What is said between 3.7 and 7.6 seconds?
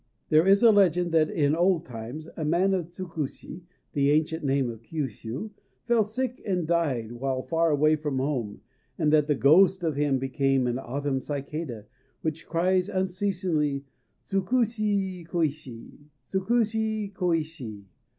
(the ancient name of Kyûshû) fell sick and died while